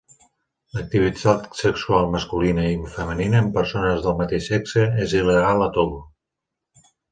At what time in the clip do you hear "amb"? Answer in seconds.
3.43-3.55